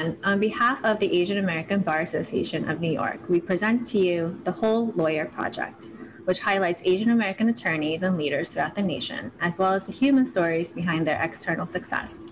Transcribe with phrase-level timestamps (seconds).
[0.00, 4.40] On behalf of the Asian American Bar Association of New York, we present to you
[4.42, 5.86] the Whole Lawyer Project,
[6.24, 10.26] which highlights Asian American attorneys and leaders throughout the nation, as well as the human
[10.26, 12.24] stories behind their external success.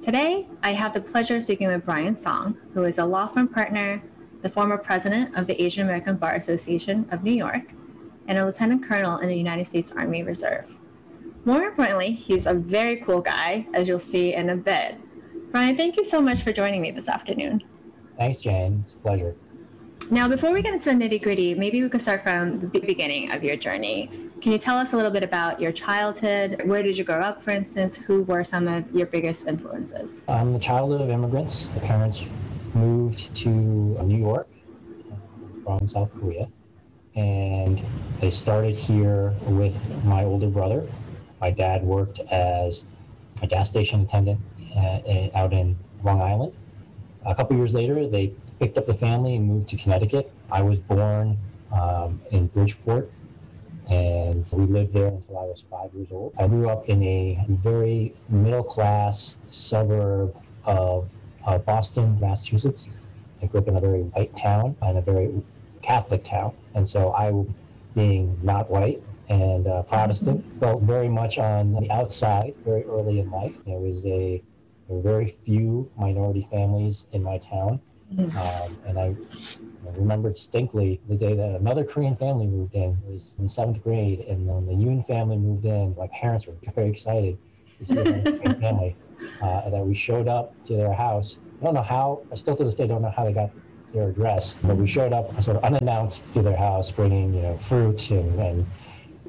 [0.00, 3.46] Today, I have the pleasure of speaking with Brian Song, who is a law firm
[3.46, 4.02] partner,
[4.42, 7.72] the former president of the Asian American Bar Association of New York,
[8.26, 10.76] and a lieutenant colonel in the United States Army Reserve.
[11.44, 14.96] More importantly, he's a very cool guy, as you'll see in a bit.
[15.50, 17.62] Brian, thank you so much for joining me this afternoon.
[18.16, 18.82] Thanks, Jane.
[18.84, 19.34] It's a pleasure.
[20.08, 23.32] Now, before we get into the nitty gritty, maybe we could start from the beginning
[23.32, 24.10] of your journey.
[24.40, 26.62] Can you tell us a little bit about your childhood?
[26.66, 27.96] Where did you grow up, for instance?
[27.96, 30.24] Who were some of your biggest influences?
[30.28, 31.66] I'm the child of immigrants.
[31.74, 32.22] The parents
[32.74, 34.48] moved to uh, New York
[35.64, 36.48] from South Korea,
[37.16, 37.80] and
[38.20, 40.88] they started here with my older brother.
[41.40, 42.84] My dad worked as
[43.42, 44.38] a gas station attendant
[44.76, 46.52] uh, out in Long Island.
[47.26, 50.32] A couple years later, they picked up the family and moved to Connecticut.
[50.50, 51.36] I was born
[51.72, 53.10] um, in Bridgeport,
[53.88, 56.34] and we lived there until I was five years old.
[56.38, 61.08] I grew up in a very middle class suburb of
[61.46, 62.88] uh, Boston, Massachusetts.
[63.42, 65.42] I grew up in a very white town and a very
[65.82, 66.52] Catholic town.
[66.74, 67.32] And so I,
[67.94, 73.30] being not white and uh, Protestant, felt very much on the outside very early in
[73.30, 73.54] life.
[73.66, 74.42] There was a,
[74.90, 77.80] there were very few minority families in my town.
[78.18, 79.14] Um, and I,
[79.86, 82.98] I remember distinctly the day that another Korean family moved in.
[83.06, 86.54] It was in seventh grade, and when the Yoon family moved in, my parents were
[86.74, 87.38] very excited
[87.78, 88.96] to see the Korean family.
[89.42, 91.36] Uh, that we showed up to their house.
[91.60, 92.22] I don't know how.
[92.32, 93.50] I still to this day don't know how they got
[93.92, 97.56] their address, but we showed up sort of unannounced to their house, bringing you know
[97.58, 98.66] fruit and, and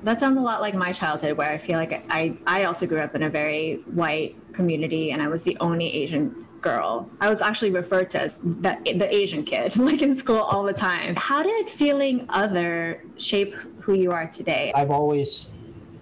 [0.04, 3.00] that sounds a lot like my childhood where i feel like i i also grew
[3.00, 7.10] up in a very white community and i was the only asian girl.
[7.20, 10.74] I was actually referred to as the, the asian kid like in school all the
[10.74, 11.16] time.
[11.16, 14.72] How did feeling other shape who you are today?
[14.76, 15.48] I've always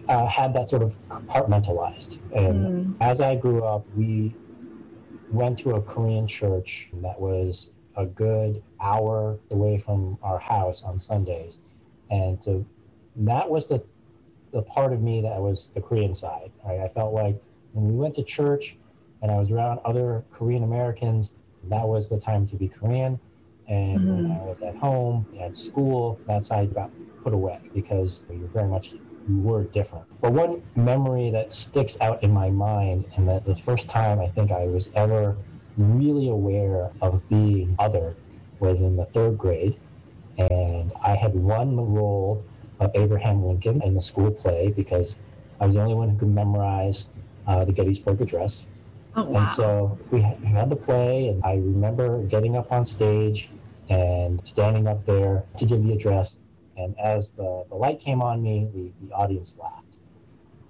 [0.07, 2.17] uh, had that sort of compartmentalized.
[2.35, 2.95] And mm.
[2.99, 4.35] as i grew up we
[5.31, 10.99] went to a korean church that was a good hour away from our house on
[10.99, 11.59] sundays.
[12.09, 12.65] And so
[13.19, 13.83] that was the
[14.51, 16.51] the part of me that was the Korean side.
[16.65, 16.79] Right?
[16.79, 17.39] I felt like
[17.73, 18.75] when we went to church
[19.21, 21.31] and I was around other Korean Americans,
[21.65, 23.19] that was the time to be Korean.
[23.67, 24.29] And mm-hmm.
[24.29, 26.89] when I was at home, at school, that side got
[27.23, 28.93] put away because you're very much
[29.29, 30.05] you were different.
[30.21, 34.27] But one memory that sticks out in my mind, and that the first time I
[34.29, 35.37] think I was ever
[35.77, 38.15] really aware of being other
[38.59, 39.77] was in the third grade.
[40.37, 42.43] And I had won the role
[42.79, 45.17] of Abraham Lincoln in the school play because
[45.59, 47.07] I was the only one who could memorize
[47.47, 48.65] uh, the Gettysburg Address.
[49.15, 49.39] Oh, wow.
[49.39, 53.49] And so we had the play, and I remember getting up on stage
[53.89, 56.35] and standing up there to give the address.
[56.77, 59.97] And as the, the light came on me, the, the audience laughed.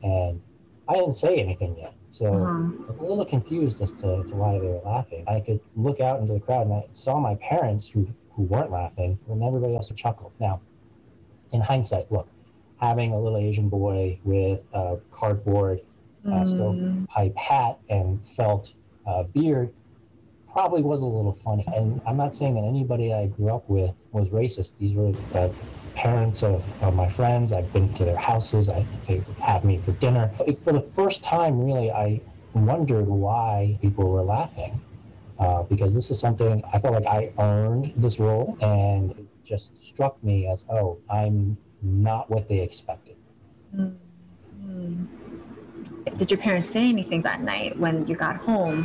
[0.02, 0.42] And
[0.88, 1.94] I didn't say anything yet.
[2.12, 2.72] So uh-huh.
[2.88, 5.26] I was a little confused as to, to why they were laughing.
[5.28, 8.72] I could look out into the crowd and I saw my parents who, who weren't
[8.72, 10.32] laughing, and everybody else chuckled.
[10.40, 10.62] Now,
[11.52, 12.28] in hindsight, look,
[12.80, 15.82] having a little Asian boy with a cardboard
[16.26, 16.50] uh, mm.
[16.50, 18.72] stovepipe hat and felt
[19.08, 19.74] uh, beard
[20.52, 21.66] probably was a little funny.
[21.76, 24.72] And I'm not saying that anybody I grew up with was racist.
[24.80, 25.54] These were the
[25.96, 27.54] parents of, of my friends.
[27.54, 28.68] I've been to their houses.
[28.70, 30.30] I, they have me for dinner.
[30.64, 32.20] For the first time, really, I
[32.54, 34.80] wondered why people were laughing.
[35.40, 39.19] Uh, because this is something I felt like I earned this role, and
[39.50, 43.16] just struck me as, oh, I'm not what they expected.
[43.76, 45.06] Mm-hmm.
[46.18, 48.80] Did your parents say anything that night when you got home?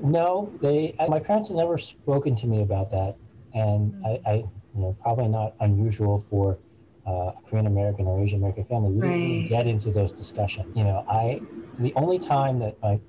[0.00, 0.94] No, they.
[1.08, 3.16] My parents had never spoken to me about that,
[3.54, 4.06] and mm-hmm.
[4.06, 6.58] I, I, you know, probably not unusual for
[7.06, 8.90] uh, Korean American or Asian American family.
[8.92, 9.16] We right.
[9.16, 10.76] didn't get into those discussions.
[10.76, 11.40] You know, I
[11.78, 13.00] the only time that I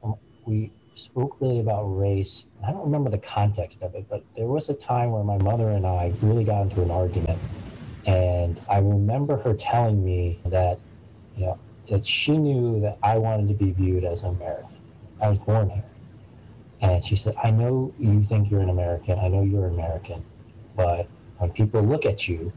[0.46, 2.46] we spoke really about race.
[2.66, 5.70] I don't remember the context of it, but there was a time where my mother
[5.70, 7.40] and I really got into an argument.
[8.06, 10.80] And I remember her telling me that,
[11.36, 14.76] you know, that she knew that I wanted to be viewed as an American.
[15.22, 15.84] I was born here.
[16.82, 19.20] And she said, I know you think you're an American.
[19.20, 20.24] I know you're American.
[20.76, 21.08] But
[21.38, 22.52] when people look at you,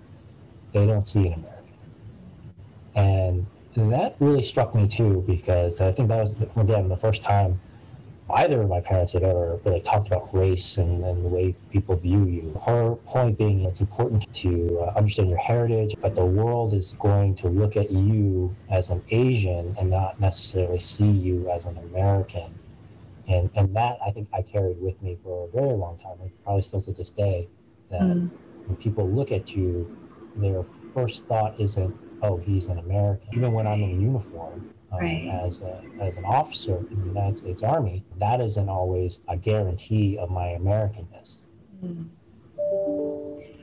[0.73, 3.47] they don't see an American.
[3.77, 7.61] And that really struck me too, because I think that was, again, the first time
[8.35, 11.97] either of my parents had ever really talked about race and, and the way people
[11.97, 12.61] view you.
[12.67, 17.37] Her point being it's important to uh, understand your heritage, but the world is going
[17.37, 22.59] to look at you as an Asian and not necessarily see you as an American.
[23.29, 26.31] and and that I think I carried with me for a very long time, and
[26.45, 27.49] probably still to this day.
[27.91, 28.31] That Mm.
[28.67, 29.91] when people look at you,
[30.37, 35.29] their first thought isn't, "Oh, he's an American." Even when I'm in uniform um, Right.
[35.45, 40.19] as a, as an officer in the United States Army, that isn't always a guarantee
[40.19, 41.39] of my Americanness.
[41.85, 42.09] Mm.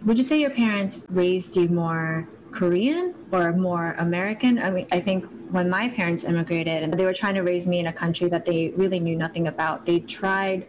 [0.05, 4.57] Would you say your parents raised you more Korean or more American?
[4.59, 7.79] I mean, I think when my parents immigrated and they were trying to raise me
[7.79, 10.67] in a country that they really knew nothing about, they tried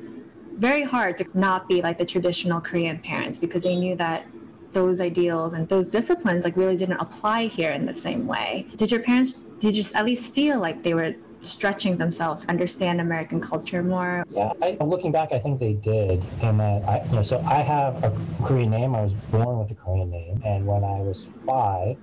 [0.57, 4.27] very hard to not be like the traditional Korean parents because they knew that
[4.73, 8.67] those ideals and those disciplines like really didn't apply here in the same way.
[8.77, 13.41] Did your parents did you at least feel like they were stretching themselves understand American
[13.41, 14.25] culture more?
[14.31, 16.23] Yeah, I, looking back, I think they did.
[16.43, 18.95] And that I, you know, so I have a Korean name.
[18.95, 21.97] I was born with a Korean name, and when I was five,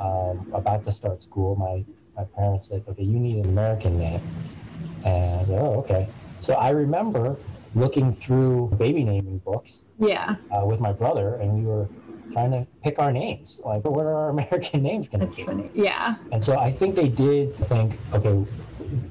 [0.00, 1.84] um, about to start school, my
[2.16, 4.20] my parents said, "Okay, you need an American name."
[5.04, 6.08] And I said, "Oh, okay."
[6.40, 7.36] So I remember
[7.74, 11.88] looking through baby naming books Yeah, uh, with my brother, and we were
[12.32, 13.60] trying to pick our names.
[13.64, 15.44] Like, what are our American names going to that's be?
[15.44, 15.70] funny.
[15.74, 18.44] Yeah, And so I think they did think, okay,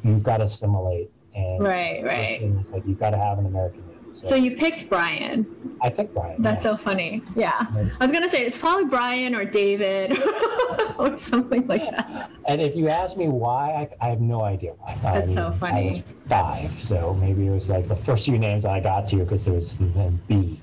[0.04, 2.42] you've got to assimilate, and right, right.
[2.42, 3.92] and, like you've got to have an American name.
[4.24, 5.46] So you picked Brian.
[5.82, 6.42] I picked Brian.
[6.42, 6.72] That's yeah.
[6.72, 7.22] so funny.
[7.36, 7.68] Yeah.
[7.76, 7.92] Right.
[8.00, 10.18] I was gonna say it's probably Brian or David
[10.98, 12.32] or something like that.
[12.48, 13.72] And if you ask me why,
[14.02, 14.94] I, I have no idea why.
[15.06, 15.90] I That's so I funny.
[15.90, 19.46] was five, so maybe it was like the first few names I got to because
[19.46, 20.60] it was then B.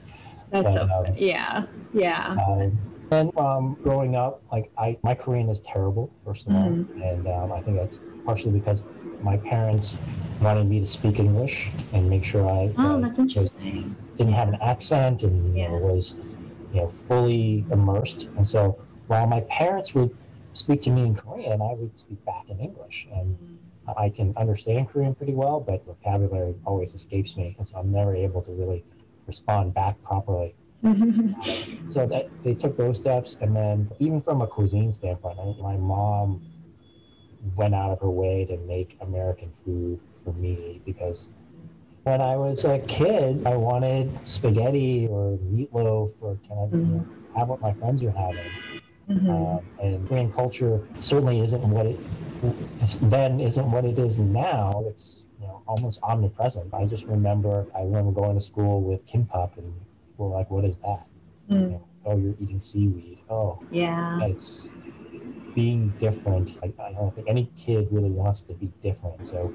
[0.53, 1.27] That's so But, um, funny.
[1.27, 1.65] Yeah.
[1.93, 2.37] Yeah.
[2.47, 2.79] Um,
[3.11, 7.03] and um, growing up, like I, my Korean is terrible, first of all, Mm-hmm.
[7.03, 8.83] and um, I think that's partially because
[9.23, 9.95] my parents
[10.41, 13.95] wanted me to speak English and make sure I Oh, uh, that's interesting.
[14.17, 16.15] didn't have an accent and you know, was
[16.73, 18.29] you know fully immersed.
[18.37, 18.79] And so
[19.09, 20.15] while my parents would
[20.55, 23.07] speak to me in Korean, I would speak back in English.
[23.15, 23.37] And
[23.97, 28.15] I can understand Korean pretty well, but vocabulary always escapes me, and so I'm never
[28.15, 28.85] able to really
[29.27, 30.55] respond back properly.
[31.89, 35.77] So that they took those steps, and then even from a cuisine standpoint, I my
[35.77, 36.41] mom
[37.57, 41.29] went out of her way to make American food for me because
[42.05, 47.49] when I was a kid, I wanted spaghetti or meatloaf or of you know, have
[47.49, 48.51] what my friends are having.
[49.09, 49.59] Mhm.
[49.59, 51.99] Um, and Korean culture certainly isn't what it
[53.03, 54.85] then isn't what it is now.
[54.89, 56.75] It's you know almost omnipresent.
[56.75, 59.75] I just remember I remember going to school with kimbap and
[60.19, 61.07] we're like, what is that?
[61.59, 61.73] You Mm.
[61.73, 63.21] know, oh, you're eating seaweed.
[63.31, 64.21] Oh, Yeah.
[64.21, 64.73] it's
[65.55, 66.51] being different.
[66.63, 69.27] I, I don't think any kid really wants to be different.
[69.27, 69.55] So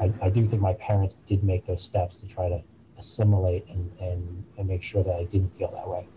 [0.00, 2.62] I, I do think my parents did make those steps to try to
[2.98, 6.08] assimilate and, and, and make sure that I didn't feel that way.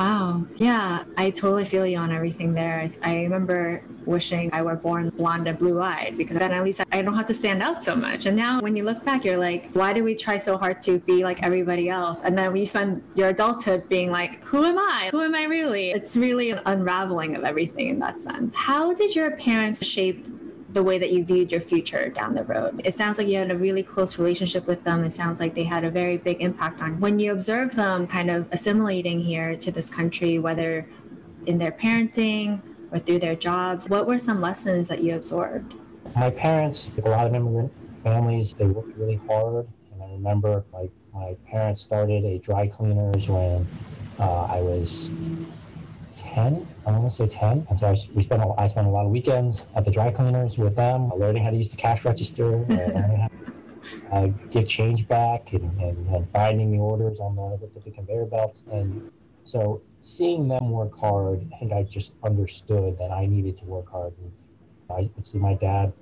[0.00, 0.46] Wow.
[0.56, 2.90] Yeah, I totally feel you on everything there.
[3.02, 7.02] I remember wishing I were born blonde and blue eyed because then at least I
[7.02, 8.24] don't have to stand out so much.
[8.24, 11.00] And now when you look back, you're like, why do we try so hard to
[11.00, 12.22] be like everybody else?
[12.22, 15.10] And then when you spend your adulthood being like, who am I?
[15.10, 15.90] Who am I really?
[15.90, 18.54] It's really an unraveling of everything in that sense.
[18.54, 20.26] How did your parents shape
[20.72, 22.80] the way that you viewed your future down the road.
[22.84, 25.04] It sounds like you had a really close relationship with them.
[25.04, 28.30] It sounds like they had a very big impact on when you observe them kind
[28.30, 30.86] of assimilating here to this country, whether
[31.46, 32.60] in their parenting
[32.92, 33.88] or through their jobs.
[33.88, 35.74] What were some lessons that you absorbed?
[36.16, 37.72] My parents, a lot of immigrant
[38.04, 39.66] families, they worked really hard.
[39.92, 43.66] And I remember like my parents started a dry cleaners when
[44.18, 45.10] uh, I was
[46.34, 47.66] 10, I want to say 10.
[47.70, 50.10] And so I, we spent, a- I spent a lot of weekends at the dry
[50.10, 53.28] cleaners with them, learning how to use the cash register, uh,
[54.10, 57.42] how to uh, get change back and, and, and binding the orders on the,
[57.74, 58.62] with the conveyor belts.
[58.72, 59.10] And
[59.44, 63.90] so seeing them work hard, I think I just understood that I needed to work
[63.90, 64.12] hard.
[64.18, 64.32] And
[64.90, 65.92] I could see my dad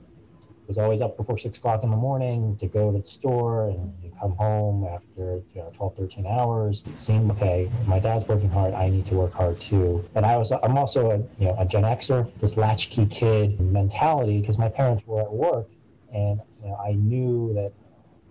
[0.68, 3.92] was always up before six o'clock in the morning to go to the store and
[4.20, 8.74] come home after you know 12 13 hours seemed okay my dad's working hard.
[8.74, 10.04] I need to work hard too.
[10.12, 14.40] But i was i'm also a you know a gen xer this latchkey kid mentality
[14.40, 15.68] because my parents were at work
[16.12, 17.72] and you know i knew that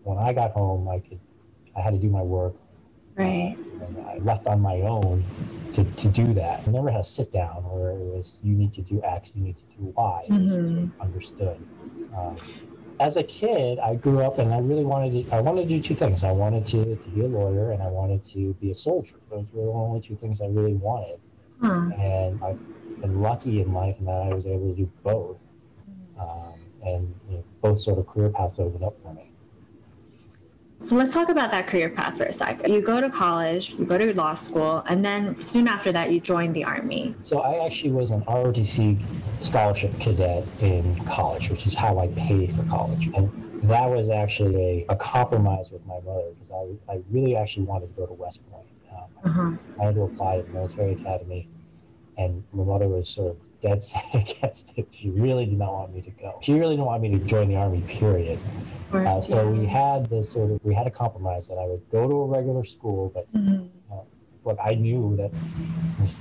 [0.03, 1.19] when i got home i could
[1.75, 2.53] i had to do my work
[3.17, 3.57] Right.
[3.81, 5.23] and I left on my own
[5.75, 6.63] to, to do that.
[6.67, 9.43] I never had a sit down where it was you need to do X, you
[9.43, 10.27] need to do Y.
[10.29, 10.91] Mhm.
[11.01, 11.59] Understood.
[12.15, 12.35] Um,
[12.99, 15.35] as a kid, I grew up and I really wanted to.
[15.35, 16.23] I wanted to do two things.
[16.23, 19.17] I wanted to, to be a lawyer and I wanted to be a soldier.
[19.29, 21.19] Those were the only two things I really wanted.
[21.61, 21.91] Huh.
[21.97, 22.59] And I've
[23.01, 25.37] been lucky in life in that I was able to do both.
[26.19, 29.29] Um, and you know, both sort of career paths opened up for me.
[30.79, 32.67] So let's talk about that career path for a sec.
[32.67, 36.19] You go to college, you go to law school, and then soon after that, you
[36.19, 37.15] join the army.
[37.23, 38.99] So I actually was an ROTC
[39.43, 43.07] scholarship cadet in college, which is how I paid for college.
[43.15, 43.29] And
[43.63, 46.51] that was actually a, a compromise with my mother because
[46.87, 48.67] I, I really actually wanted to go to West Point.
[48.91, 49.57] Um, Uh-huh.
[49.81, 51.47] I had to apply to the military academy,
[52.17, 53.83] and my mother was sort of set
[54.13, 54.87] against it.
[54.91, 56.39] She really did not want me to go.
[56.41, 57.81] She really didn't want me to join the army.
[57.87, 58.39] Period.
[58.39, 59.27] Of Uh, course.
[59.27, 62.15] so we had this sort of we had a compromise that I would go to
[62.15, 63.67] a regular school, but Mhm.
[64.45, 65.31] look, I knew that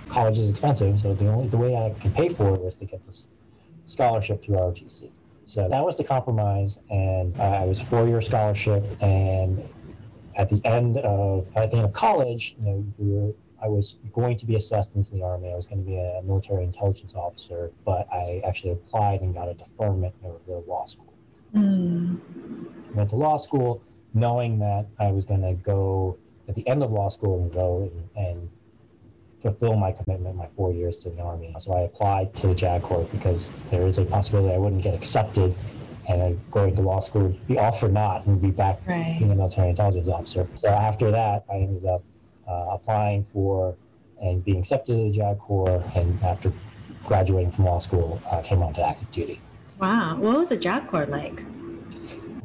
[0.08, 2.84] college is expensive, so the only the way I could pay for it was to
[2.84, 3.26] get this
[3.86, 5.10] scholarship through ROTC.
[5.46, 8.84] So that was the compromise, and uh, I was four year scholarship.
[9.00, 9.62] And
[10.34, 13.32] at the end of at the end of college, you know, we were,
[13.66, 15.50] I was going to be assessed into the army.
[15.52, 19.48] I was going to be a military intelligence officer, but I actually applied and got
[19.48, 21.12] a deferment to go to law school.
[21.52, 22.20] Mm.
[22.94, 23.82] went to law school
[24.14, 26.16] knowing that I was going to go
[26.48, 28.50] at the end of law school and go and, and
[29.40, 31.52] fulfill my commitment, my four years to the Army.
[31.58, 34.94] So I applied to the JAG Corps because there is a possibility I wouldn't get
[34.94, 35.54] accepted
[36.08, 39.16] and then going to law school would be all for naught and be back Right.
[39.18, 40.46] being a military intelligence officer.
[40.60, 42.04] So after that, I ended up
[42.48, 43.74] Uh, applying for
[44.22, 46.52] and being accepted to the JAG Corps and after
[47.04, 49.40] graduating from law school, uh, came on to active duty.
[49.78, 50.16] Wow.
[50.16, 51.42] What was a JAG Corps like?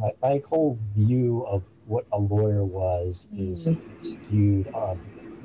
[0.02, 3.78] my, my whole view of what a lawyer was is mm.
[4.04, 5.00] skewed on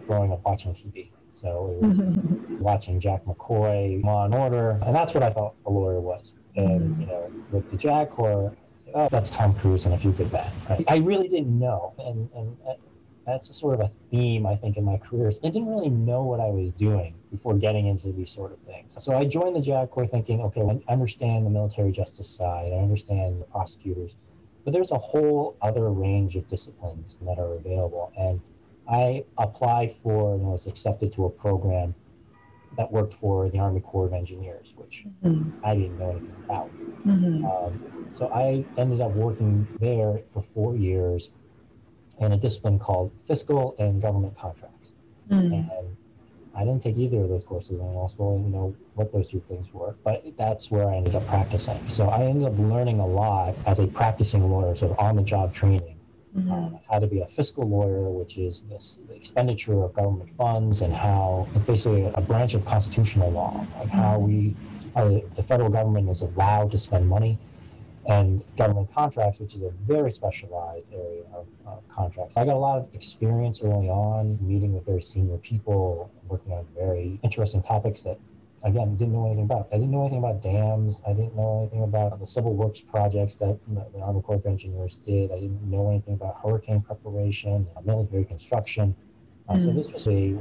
[0.07, 1.11] growing up watching TV.
[1.33, 1.99] So it was
[2.61, 6.33] watching Jack McCoy, Law and Order, and that's what I thought a lawyer was.
[6.57, 7.01] And mm-hmm.
[7.03, 8.57] you know, with the JAG Corps,
[8.95, 10.51] oh, that's Tom Cruise and a few good men.
[10.71, 10.85] Right?
[10.89, 12.57] I really didn't know, and and
[13.27, 15.33] that's a sort of a theme I think in my career.
[15.43, 18.95] I didn't really know what I was doing before getting into these sort of things.
[19.01, 22.77] So I joined the JAG Corps thinking, okay, I understand the military justice side, I
[22.77, 24.15] understand the prosecutors,
[24.65, 28.13] but there's a whole other range of disciplines that are available.
[28.17, 28.41] And
[28.89, 31.95] I applied for and was accepted to a program
[32.77, 35.53] that worked for the Army Corps of Engineers, which Mhm.
[35.65, 36.71] I didn't know anything about.
[37.05, 37.45] Mhm.
[37.45, 37.81] Um,
[38.13, 41.31] so I ended up working there for four years
[42.21, 44.91] in a discipline called fiscal and government contracts.
[45.31, 45.53] Mm.
[45.53, 45.97] And
[46.55, 48.35] I didn't take either of those courses in law school.
[48.35, 51.79] I didn't know what those two things were, but that's where I ended up practicing.
[51.89, 55.23] So I ended up learning a lot as a practicing lawyer, sort of on the
[55.23, 55.97] job training.
[56.35, 56.51] Mhm.
[56.51, 60.83] Um, how to be a fiscal lawyer, which is this the expenditure of government funds,
[60.83, 64.55] and how it's basically a branch of constitutional law, like how we,
[64.95, 67.39] how the, the federal government is allowed to spend money,
[68.09, 72.37] and government contracts, which is a very specialized area of, of contracts.
[72.37, 76.67] I got a lot of experience early on, meeting with very senior people, working on
[76.77, 78.19] very interesting topics that
[78.63, 79.69] again, didn't know anything about.
[79.73, 81.01] I didn't know anything about dams.
[81.07, 84.99] I didn't know anything about the civil works projects that the Army Corps of Engineers
[85.05, 85.31] did.
[85.31, 88.95] I didn't know anything about hurricane preparation, military construction.
[89.49, 89.75] Uh, So Mm.
[89.77, 90.37] this was a,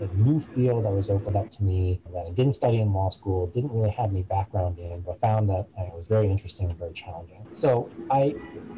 [0.00, 3.10] a new field that was opened up to me that I didn't study in law
[3.10, 6.70] school, didn't really have any background in, but found that uh, it was very interesting
[6.70, 7.46] and very challenging.
[7.54, 8.34] So I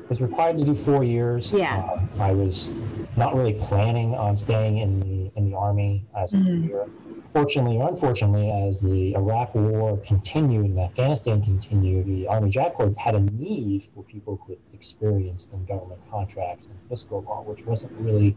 [0.08, 1.52] was required to do four years.
[1.52, 1.76] Yeah.
[1.76, 2.72] Uh, I was
[3.16, 6.68] not really planning on staying in the in the army as a Mhm.
[6.68, 6.86] career
[7.32, 12.94] fortunately or unfortunately, as the Iraq War continued and Afghanistan continued, the Army JAG Corps
[12.98, 17.92] had a need for people with experience in government contracts and fiscal law, which wasn't
[17.98, 18.36] really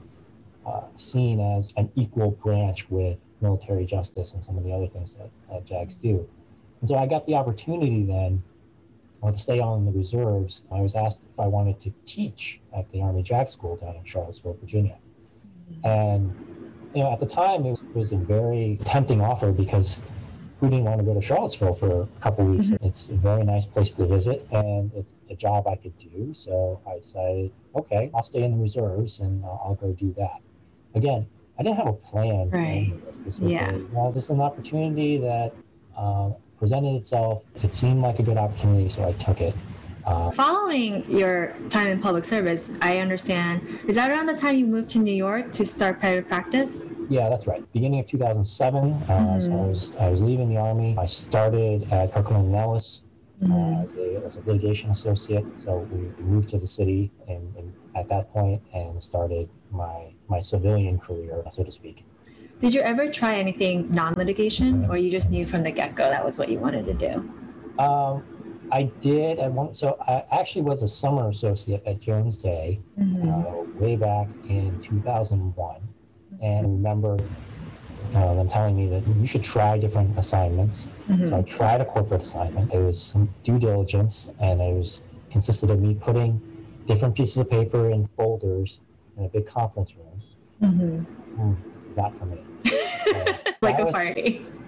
[0.66, 5.14] uh, seen as an equal branch with military justice and some of the other things
[5.14, 6.28] that, that JAGs do.
[6.80, 8.42] And so I got the opportunity then
[9.24, 10.62] uh, to stay on in the reserves.
[10.72, 14.06] I was asked if I wanted to teach at the Army JAG School down in
[14.06, 14.98] Charlottesville, Virginia.
[15.84, 16.34] And
[16.94, 20.00] you know, at the time, it was, a very tempting offer because
[20.60, 22.72] who didn't want to go to Charlottesville for a couple weeks?
[22.82, 26.34] It's a very nice place to visit, and it's a job I could do.
[26.34, 30.40] So I decided, okay, I'll stay in the reserves and I'll go do that.
[30.96, 31.28] Again,
[31.60, 32.42] I didn't have a plan.
[32.48, 33.18] of This.
[33.26, 33.72] This was Yeah.
[33.76, 35.54] a, well, this is an opportunity that
[35.98, 37.44] uh, presented itself.
[37.64, 39.54] It seemed like a good opportunity, so I took it.
[40.06, 44.68] Uh, Following your time in public service, I understand, is that around the time you
[44.68, 46.86] moved to New York to start private practice?
[47.10, 47.64] Yeah, that's right.
[47.74, 50.96] Beginning of 2007, uh, so I was I was leaving the army.
[50.98, 53.02] I started at Kirkland and Ellis
[53.44, 53.84] uh, Mhm.
[53.84, 55.46] as, a, as a litigation associate.
[55.58, 60.40] So we moved to the city and, and at that point and started my my
[60.40, 62.04] civilian career, so to speak.
[62.60, 66.40] Did you ever try anything non-litigation, or you just knew from the get-go that was
[66.40, 67.30] what you wanted to do?
[67.78, 68.24] Um,
[68.72, 69.76] I did at one.
[69.76, 73.46] So I actually was a summer associate at Jones Day Mhm.
[73.46, 75.76] uh, way back in 2001,
[76.42, 77.18] and remember
[78.16, 80.88] uh, them telling me that you should try different assignments.
[81.08, 81.30] Mhm.
[81.30, 82.74] So I tried a corporate assignment.
[82.74, 85.00] It was due diligence, and it was
[85.32, 86.40] consisted of me putting
[86.88, 88.80] different pieces of paper in folders
[89.18, 90.22] in a big conference room.
[90.72, 91.06] Mhm.
[91.36, 91.54] Hmm,
[91.98, 92.38] not for me.
[93.62, 94.46] like a was- party.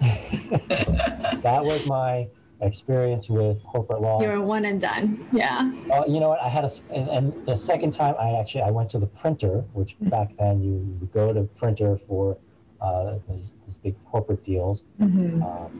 [1.42, 2.26] that was my
[2.60, 4.20] experience with corporate law.
[4.20, 5.24] You were one and done.
[5.32, 5.70] Yeah.
[5.92, 6.40] Uh, you know what?
[6.42, 9.64] I had a, and, and the second time I actually I went to the printer,
[9.72, 10.08] which Mm-hmm.
[10.10, 12.36] back then you go to printer for
[12.80, 15.70] uh, these, these big corporate deals, hmm um,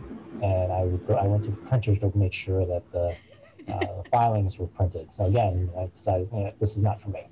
[0.43, 3.17] and I would go, I went to the printer to make sure that the
[3.73, 5.11] uh, filings were printed.
[5.13, 7.27] So again, I decided you know, this is not for me.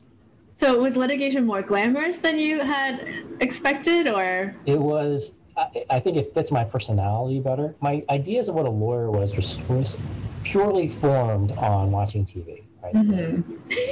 [0.52, 4.54] So was litigation more glamorous than you had expected, or?
[4.64, 5.32] It was.
[5.56, 7.76] I, I think it fits my personality better.
[7.80, 9.96] My ideas of what a lawyer was was, was
[10.44, 12.62] purely formed on watching TV.
[12.82, 12.94] Right?
[12.94, 13.44] Mhm.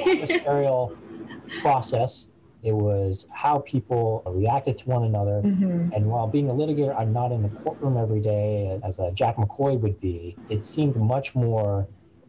[0.06, 0.96] adversarial
[1.60, 2.26] process.
[2.64, 5.42] It was how people reacted to one another.
[5.44, 5.94] Mhm.
[5.94, 9.36] And while being a litigator, I'm not in the courtroom every day as a Jack
[9.36, 10.34] McCoy would be.
[10.48, 11.86] It seemed much more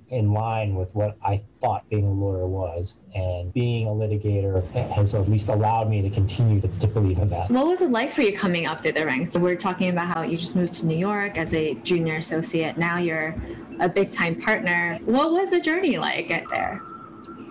[0.10, 2.96] in line with what I thought being a lawyer was.
[3.16, 7.30] And being a litigator has at least allowed me to continue to, to believe in
[7.30, 7.50] that.
[7.50, 9.32] What was it like for you coming up through the ranks?
[9.32, 12.78] So we're talking about how you just moved to New York as a junior associate.
[12.78, 13.34] Now you're
[13.80, 15.00] a big time partner.
[15.06, 16.82] What was the journey like out there?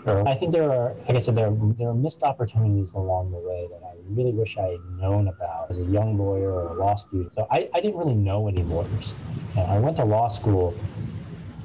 [0.05, 0.29] Sure.
[0.29, 3.39] I think there are, like I said, there are, there are missed opportunities along the
[3.39, 6.75] way that I really wish I had known about as a young lawyer or a
[6.75, 7.33] law student.
[7.33, 9.13] So I, I didn't really know any lawyers.
[9.57, 10.75] And I went to law school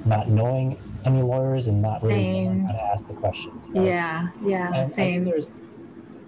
[0.06, 3.62] not knowing any lawyers and not really knowing how to ask the questions.
[3.76, 3.86] right?
[3.86, 5.26] Yeah, yeah, And I think same.
[5.26, 5.52] there's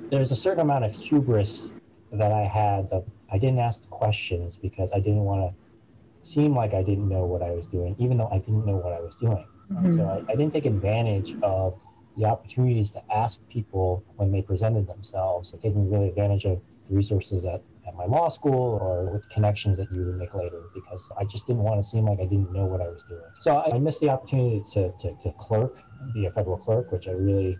[0.09, 1.69] there's a certain amount of hubris
[2.11, 6.53] that I had that I didn't ask the questions because I didn't want to seem
[6.55, 8.99] like I didn't know what I was doing, even though I didn't know what I
[8.99, 9.45] was doing.
[9.71, 9.95] Mhm.
[9.95, 11.79] So I, I didn't take advantage of
[12.17, 16.95] the opportunities to ask people when they presented themselves, so taking really advantage of the
[16.95, 21.11] resources at, at my law school or with connections that you would make later because
[21.17, 23.21] I just didn't want to seem like I didn't know what I was doing.
[23.39, 25.75] So I, I missed the opportunity to, to, to clerk,
[26.13, 27.59] be a federal clerk, which I really,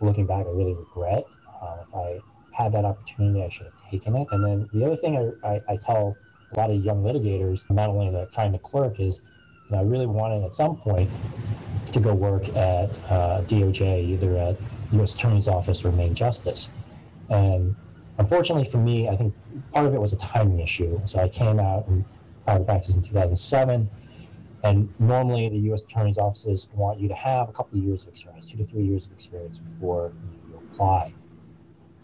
[0.00, 1.26] looking back, I really regret.
[1.62, 2.22] Um, if I
[2.52, 4.28] had that opportunity, I should have taken it.
[4.30, 6.18] And then the other thing I, I, I tell
[6.52, 9.20] a lot of young litigators, not only that trying to clerk, is
[9.68, 11.10] you know, I really wanted at some point
[11.96, 14.56] to go work at uh, DOJ, either at
[14.92, 15.14] U.S.
[15.14, 16.68] Attorney's Office or Main Justice.
[17.30, 17.74] And
[18.18, 19.34] unfortunately for me, I think
[19.72, 21.00] part of it was a timing issue.
[21.06, 22.04] So I came out and
[22.44, 23.88] private practice in 2007.
[24.62, 25.84] And normally the U.S.
[25.84, 28.84] Attorney's offices want you to have a couple of years of experience, two to three
[28.84, 30.12] years of experience before
[30.50, 31.14] you apply.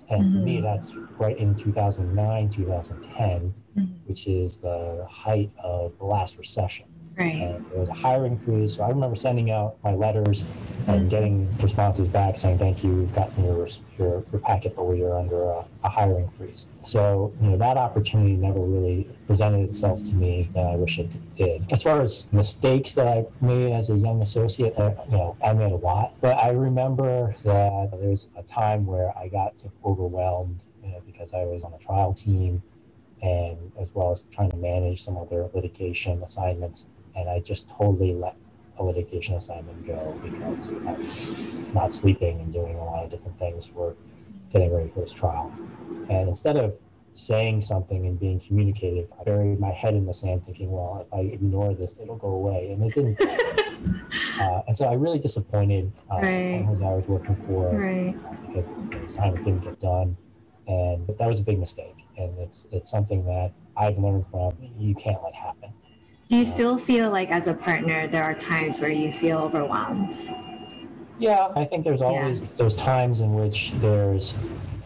[0.08, 0.62] And for me, Mhm.
[0.62, 3.88] that's right in 2009, 2010, Mhm.
[4.06, 6.86] which is the height of the last recession
[7.18, 7.60] Right.
[7.70, 8.76] there was a hiring freeze.
[8.76, 10.44] So I remember sending out my letters
[10.86, 15.02] and getting responses back saying, "Thank you, we've gotten your your, your packet, but we
[15.02, 19.98] are under a, a hiring freeze." So you know that opportunity never really presented itself
[20.00, 21.70] to me, and I wish it did.
[21.72, 25.52] As far as mistakes that I made as a young associate, uh, you know, I
[25.52, 30.62] made a lot, but I remember that there was a time where I got overwhelmed,
[30.82, 32.62] you know, because I was on a trial team.
[33.22, 38.14] And as well as trying to manage some other litigation assignments, and I just totally
[38.14, 38.36] let
[38.78, 40.96] a litigation assignment go because I'm
[41.72, 43.96] not sleeping and doing a lot of different things for
[44.52, 45.52] getting ready for this trial.
[46.08, 46.74] And instead of
[47.14, 51.12] saying something and being communicative, I buried my head in the sand thinking, well, if
[51.12, 52.70] I ignore this, it'll go away.
[52.72, 53.20] And it didn't.
[54.40, 56.64] uh, and so I really disappointed uh, Right.
[56.66, 58.16] who I was working for Right.
[58.42, 60.16] because the assignment didn't get done.
[60.66, 61.96] And that was a big mistake.
[62.16, 65.74] And it's, it's something that I've learned from you can't let happen.
[66.28, 70.22] Do you still feel like, as a partner, there are times where you feel overwhelmed?
[71.18, 74.32] Yeah, I think there's always those times in which there's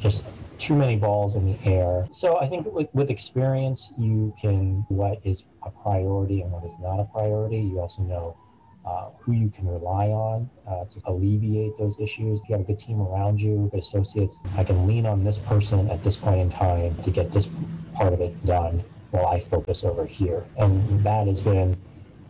[0.01, 0.25] just
[0.59, 2.09] too many balls in the air.
[2.11, 6.73] So I think with, with experience, you can what is a priority and what is
[6.81, 7.59] not a priority.
[7.59, 8.37] You also know
[8.85, 12.41] uh, who you can rely on uh, to alleviate those issues.
[12.43, 15.37] If you have a good team around you, good associates, I can lean on this
[15.37, 17.49] person at this point in time to get this
[17.95, 18.83] part of it done
[19.17, 20.45] while I focus over here.
[20.59, 21.77] And that has been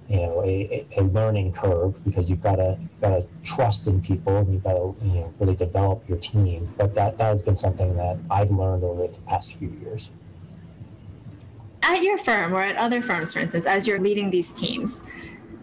[0.08, 4.00] you know a, a a learning curve because you've got to got to trust in
[4.00, 7.42] people and you've got to you know really develop your team but that that has
[7.42, 10.08] been something that I've learned over the past few years
[11.82, 15.10] At your firm or at other firms, for instance, as you're leading these teams,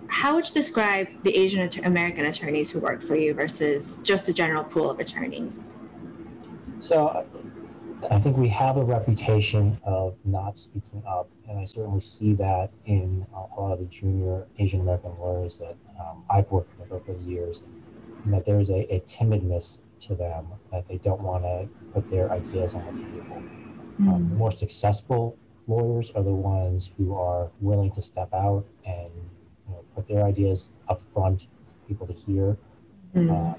[0.07, 4.33] how would you describe the Asian American attorneys who work for you versus just a
[4.33, 5.69] general pool of attorneys?
[6.83, 7.25] so
[8.11, 12.71] I think we have a reputation of not speaking up and I certainly see that
[12.85, 17.13] in a lot of the junior Asian American lawyers that um, I've worked with over
[17.13, 17.61] the years
[18.23, 22.31] and that there's a, a timidness to them that they don't want to put their
[22.31, 23.43] ideas on the table.
[23.99, 25.37] Um, the more successful
[25.67, 29.11] lawyers are the ones who are willing to step out and
[29.67, 32.57] you know, put their ideas up front for people to hear,
[33.15, 33.29] Mm.
[33.29, 33.53] uh,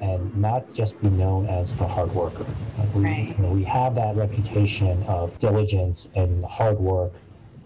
[0.00, 2.46] and not just be known as the hard worker.
[2.78, 3.34] Like we, Right.
[3.36, 7.14] you know, we have that reputation of diligence and hard work,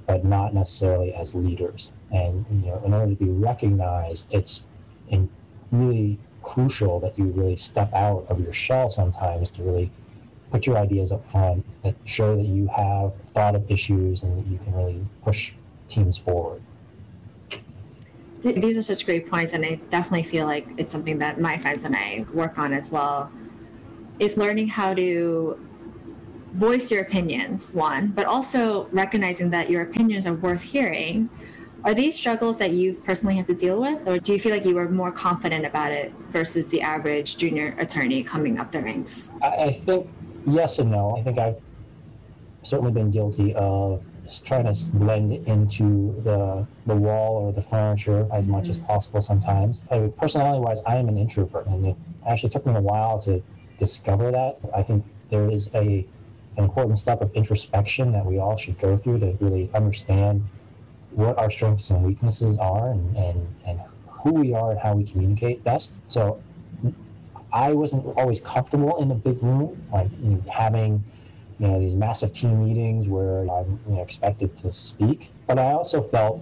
[0.07, 1.93] but not necessarily as leaders.
[2.11, 4.63] And you know, in order to be recognized, it's
[5.09, 5.31] in
[5.71, 9.91] really crucial that you really step out of your shell sometimes to really
[10.51, 14.47] put your ideas up front, that show that you have thought of issues and that
[14.47, 15.53] you can really push
[15.89, 16.63] teams forward.
[18.43, 21.85] These are such great points, and I definitely feel like it's something that my friends
[21.85, 23.33] and I work on as well.
[24.19, 25.59] Is learning how to
[26.55, 31.29] voice your opinions, one, but also recognizing that your opinions are worth hearing.
[31.85, 34.65] Are these struggles that you've personally had to deal with, or do you feel like
[34.65, 39.31] you were more confident about it versus the average junior attorney coming up the ranks?
[39.43, 40.09] I, I think
[40.47, 41.17] yes and no.
[41.17, 41.61] I think I've
[42.63, 48.27] certainly been guilty of just trying to blend into the the wall or the furniture
[48.33, 48.81] as much mm-hmm.
[48.81, 49.81] as possible sometimes.
[50.19, 53.43] personality wise, I am an introvert, and it actually took me a while to
[53.79, 54.59] discover that.
[54.75, 56.07] I think there is a
[56.57, 60.45] an important step of introspection that we all should go through to really understand
[61.13, 65.05] what our strengths and weaknesses are and, and, and who we are and how we
[65.05, 65.93] communicate best.
[66.09, 66.43] So
[67.53, 71.03] I wasn't always comfortable in a big room, like you know, having
[71.59, 75.31] you know these massive team meetings where I'm you know, expected to speak.
[75.47, 76.41] But I also felt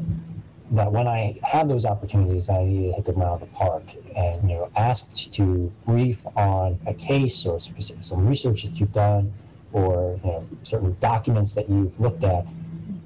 [0.72, 3.84] that when I had those opportunities, I needed to hit them out of the park
[4.16, 8.92] and you know asked to brief on a case or specific, some research that you've
[8.92, 9.32] done
[9.72, 12.46] or you know certain documents that you've looked at.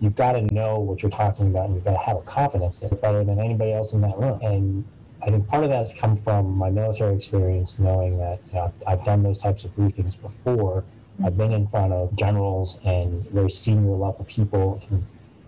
[0.01, 2.79] You've got to know what you're talking about, and you've got to have a confidence
[2.79, 4.41] that you're better than anybody else in that room.
[4.43, 4.85] And
[5.23, 8.73] I think part of that has come from my military experience, knowing that you know,
[8.87, 10.85] I've done those types of briefings before.
[11.25, 15.07] I've been in front of generals and very senior level people in,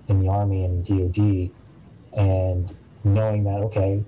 [0.08, 1.50] in the Army and DoD,
[2.12, 4.04] and knowing that okay,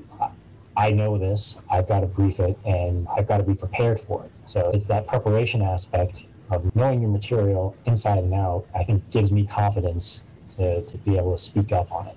[0.77, 4.24] I know this, I've got to brief it, and I've got to be prepared for
[4.24, 4.31] it.
[4.46, 8.66] So it's that preparation aspect of knowing your material inside and out.
[8.74, 10.24] I think gives me confidence
[10.57, 12.16] to, to be able to speak up on it.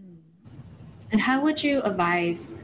[0.00, 0.14] Hmm.
[1.12, 2.54] And how would you advise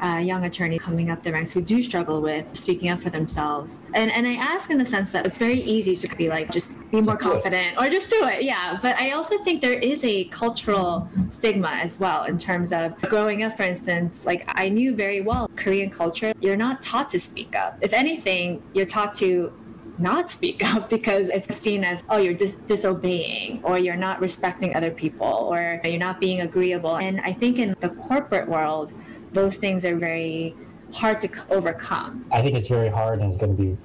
[0.00, 3.80] uh, young attorneys coming up the ranks who do struggle with speaking up for themselves.
[3.94, 6.74] And and I ask in the sense that it's very easy to be like just
[6.90, 8.42] be more confident or just do it.
[8.42, 8.78] Yeah.
[8.80, 13.42] But I also think there is a cultural stigma as well in terms of growing
[13.42, 17.54] up, for instance, like I knew very well Korean culture, you're not taught to speak
[17.56, 17.78] up.
[17.80, 19.52] If anything, you're taught to
[19.98, 24.74] not speak up because it's seen as oh you're dis- disobeying or you're not respecting
[24.74, 28.92] other people or you're not being agreeable and i think in the corporate world
[29.34, 30.54] those things are very
[30.92, 32.24] hard to overcome.
[32.32, 33.76] I think it's very hard and it's going to be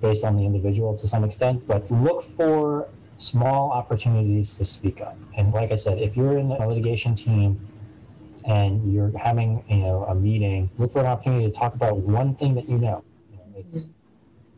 [0.00, 5.16] based on the individual to some extent, but look for small opportunities to speak up.
[5.36, 7.58] And like I said, if you're in a litigation team
[8.44, 12.34] and you're having you know a meeting, look for an opportunity to talk about one
[12.36, 13.02] thing that you know.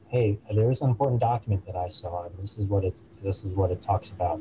[0.09, 3.39] Hey, there is an important document that I saw, and this is what it's this
[3.39, 4.41] is what it talks about,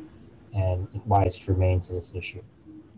[0.56, 2.42] and why it's germane to this issue.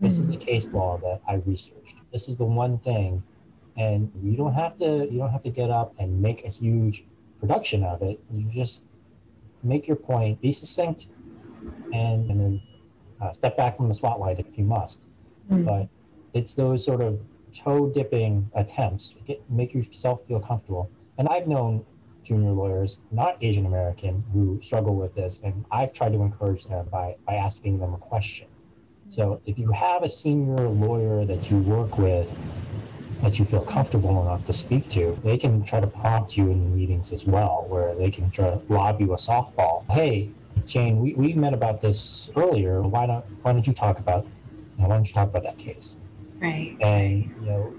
[0.00, 0.22] This mm-hmm.
[0.22, 1.77] is the case law that I researched
[2.12, 3.22] this is the one thing.
[3.76, 7.04] And you don't have to you don't have to get up and make a huge
[7.40, 8.20] production of it.
[8.32, 8.80] You just
[9.62, 11.06] make your point be succinct
[11.92, 12.62] and, and then
[13.20, 15.00] uh, step back from the spotlight if you must.
[15.50, 15.64] Mm.
[15.64, 15.88] but
[16.34, 17.18] it's those sort of
[17.54, 20.90] toe dipping attempts to get make yourself feel comfortable.
[21.16, 21.84] And i've known
[22.22, 26.86] junior lawyers not asian american who struggle with this and i've tried to encourage them
[26.90, 28.46] by by asking them a question
[29.10, 32.28] so if you have a senior lawyer that you work with
[33.22, 36.76] that you feel comfortable enough to speak to, they can try to prompt you in
[36.76, 39.84] meetings as well, where they can try to lob you a softball.
[39.90, 40.30] Hey,
[40.66, 42.82] Jane, we, we met about this earlier.
[42.82, 44.24] Why don't why don't you talk about
[44.76, 45.96] you know, why don't you talk about that case?
[46.38, 46.76] Right.
[46.80, 47.74] And you know,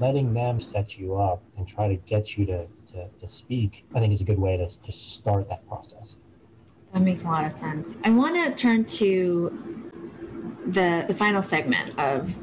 [0.00, 4.00] letting them set you up and try to get you to, to, to speak, I
[4.00, 6.14] think is a good way to, to start that process.
[6.92, 7.96] That makes a lot of sense.
[8.04, 9.81] I want to turn to
[10.66, 12.36] the, the final segment of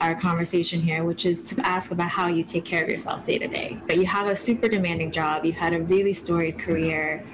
[0.00, 3.38] our conversation here, which is to ask about how you take care of yourself day
[3.38, 3.78] to day.
[3.86, 7.24] But you have a super demanding job, you've had a really storied career.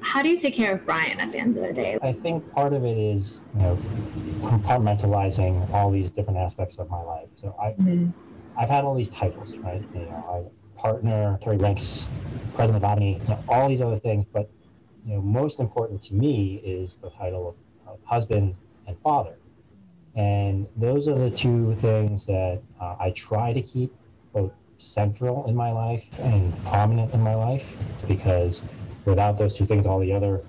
[0.00, 1.98] How do you take care of Brian at the end of the day?
[2.02, 3.76] I think part of it is, you know,
[4.42, 7.28] compartmentalizing all these different aspects of my life.
[7.40, 8.10] So I, mm-hmm.
[8.58, 9.82] I've had all these titles, right?
[9.94, 12.06] You know, I partner, Terry Ranks,
[12.54, 14.26] president of Omni, you know, all these other things.
[14.30, 14.50] But
[15.06, 18.56] you know, most important to me is the title of, of husband,
[18.86, 19.36] and father.
[20.14, 23.92] And those are the two things that uh, I try to keep
[24.32, 27.66] both central in my life and prominent in my life
[28.06, 28.62] because
[29.04, 30.40] without those two things, all the other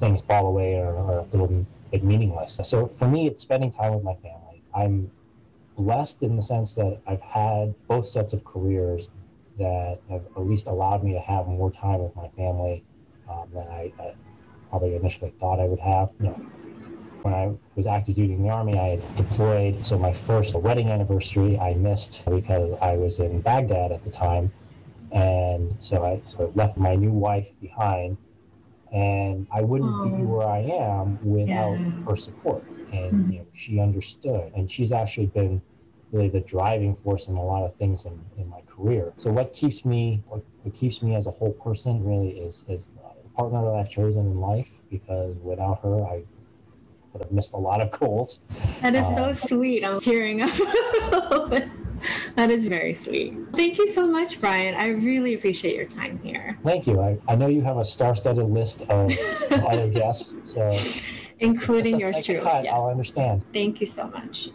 [0.00, 2.58] things fall away or are a little bit meaningless.
[2.64, 4.62] So for me, it's spending time with my family.
[4.74, 5.10] I'm
[5.76, 9.08] blessed in the sense that I've had both sets of careers
[9.58, 12.82] that have at least allowed me to have more time with my family
[13.28, 14.14] um, than I, I,
[14.70, 16.10] probably initially thought I would have.
[16.18, 16.46] You know,
[17.24, 19.86] when I was active duty in the Army, I had deployed.
[19.86, 24.52] So my first wedding anniversary I missed because I was in Baghdad at the time.
[25.10, 28.18] And so I sort of left my new wife behind.
[28.92, 30.24] And I wouldn't be Oh.
[30.24, 32.02] where I am without Yeah.
[32.06, 32.66] her support.
[32.92, 33.32] And Mhm.
[33.32, 34.52] you know, she understood.
[34.54, 35.62] And she's actually been
[36.12, 39.14] really the driving force in a lot of things in, in my career.
[39.16, 42.88] So what keeps me what, what keeps me as a whole person really is is
[43.24, 46.22] the partner that I've chosen in life because without her I
[47.20, 48.40] have missed a lot of goals.
[48.82, 49.84] That is so Um, sweet.
[49.84, 51.68] I'm tearing up a little bit.
[52.36, 53.34] That is very sweet.
[53.54, 54.74] Thank you so much, Brian.
[54.74, 57.00] I really appreciate your time here, Thank you.
[57.00, 59.10] I, I know you have a star-studded list of,
[59.50, 60.70] of other guests, so
[61.38, 62.42] including yours truly.
[62.44, 62.66] Yes.
[62.70, 63.42] I'll understand.
[63.52, 64.50] Thank you so much.